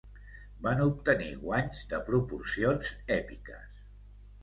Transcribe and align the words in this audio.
Van 0.67 0.81
obtenir 0.85 1.29
guanys 1.45 1.83
de 1.93 2.01
proporcions 2.09 2.93
èpiques. 3.21 3.83